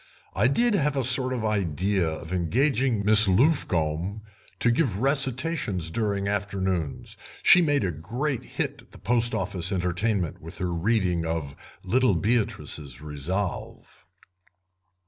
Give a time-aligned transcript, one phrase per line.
[0.33, 4.21] I did have a sort of idea of engaging Miss Luffcombe
[4.57, 10.41] to give recitations during afternoons; she made a great hit at the Post Office entertainment
[10.41, 14.07] with her rendering of 'Little Beatrice's Resolve'."